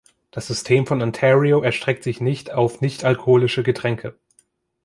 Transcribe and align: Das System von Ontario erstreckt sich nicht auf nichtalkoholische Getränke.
Das 0.31 0.47
System 0.47 0.87
von 0.87 0.99
Ontario 0.99 1.61
erstreckt 1.61 2.03
sich 2.03 2.21
nicht 2.21 2.51
auf 2.51 2.81
nichtalkoholische 2.81 3.61
Getränke. 3.61 4.17